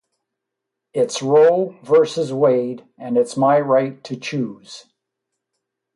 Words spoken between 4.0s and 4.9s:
to choose.